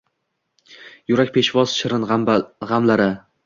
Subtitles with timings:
[1.11, 3.11] Yurak peshvoz shirin gʼamlara.